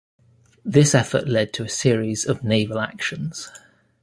[0.65, 3.51] This effort led to a series of naval actions.